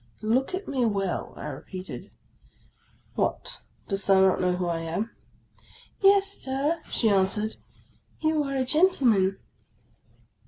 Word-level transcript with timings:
"Look 0.23 0.55
at 0.55 0.67
me 0.67 0.83
well," 0.83 1.35
I 1.37 1.45
repeated. 1.49 2.09
"What! 3.13 3.59
dost 3.87 4.07
thou 4.07 4.19
not 4.21 4.41
know 4.41 4.55
who 4.55 4.65
I 4.65 4.79
am? 4.79 5.11
""Yes, 6.01 6.41
Sir," 6.41 6.81
she 6.89 7.07
answered." 7.07 7.57
You 8.23 8.43
are 8.45 8.55
a 8.55 8.65
gentleman." 8.65 9.37